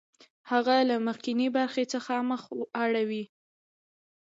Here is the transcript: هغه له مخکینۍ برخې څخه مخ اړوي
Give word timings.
هغه 0.51 0.75
له 0.89 0.95
مخکینۍ 1.07 1.47
برخې 1.57 1.83
څخه 1.93 2.13
مخ 2.29 2.41
اړوي 2.83 3.23